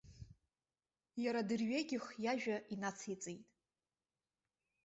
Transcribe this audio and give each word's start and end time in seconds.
Иара 1.23 1.41
дырҩегьых 1.47 2.05
иажәа 2.23 2.57
инациҵеит. 2.73 3.43